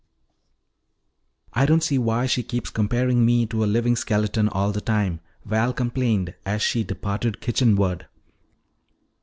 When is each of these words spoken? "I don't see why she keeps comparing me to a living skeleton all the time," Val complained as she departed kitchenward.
"I 1.53 1.67
don't 1.67 1.83
see 1.83 1.99
why 1.99 2.25
she 2.25 2.41
keeps 2.41 2.71
comparing 2.71 3.23
me 3.23 3.45
to 3.45 3.63
a 3.63 3.67
living 3.69 3.95
skeleton 3.95 4.49
all 4.49 4.71
the 4.71 4.81
time," 4.81 5.19
Val 5.45 5.73
complained 5.73 6.33
as 6.43 6.63
she 6.63 6.83
departed 6.83 7.39
kitchenward. 7.39 8.07